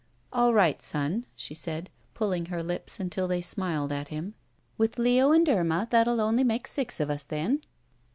"All 0.33 0.51
right, 0.51 0.81
son," 0.81 1.27
she 1.35 1.53
said, 1.53 1.91
pulling 2.15 2.47
her 2.47 2.63
lips 2.63 2.97
tmtil 2.97 3.27
they 3.29 3.39
smiled 3.41 3.91
at 3.91 4.07
him, 4.07 4.33
"with 4.75 4.97
Leo 4.97 5.31
and 5.31 5.47
Irma 5.47 5.87
that 5.91 6.07
'U 6.07 6.13
only 6.19 6.43
make 6.43 6.65
six 6.65 6.99
of 6.99 7.11
us, 7.11 7.23
then." 7.23 7.61